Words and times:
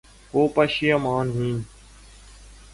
کو 0.33 0.41
پشیماں 0.47 1.23
ہوں 1.25 1.53